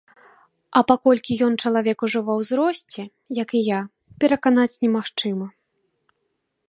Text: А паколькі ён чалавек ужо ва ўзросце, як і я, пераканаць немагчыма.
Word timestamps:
А 0.79 0.81
паколькі 0.91 1.35
ён 1.47 1.53
чалавек 1.65 1.97
ужо 2.07 2.19
ва 2.29 2.33
ўзросце, 2.39 3.01
як 3.43 3.49
і 3.59 3.63
я, 3.67 3.81
пераканаць 4.25 4.73
немагчыма. 4.87 5.47